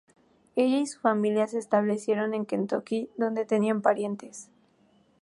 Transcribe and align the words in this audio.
Ella 0.55 0.79
y 0.79 0.87
su 0.87 0.99
familia 0.99 1.45
se 1.45 1.59
establecieron 1.59 2.33
en 2.33 2.47
Kentucky, 2.47 3.11
donde 3.17 3.45
tenía 3.45 3.77
parientes. 3.77 4.49